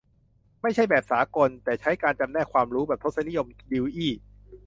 [0.61, 4.13] ไม่ใช่แบบสากล แต่ใช้การจำแนกความรู้แบบทศนิยมดิวอี้?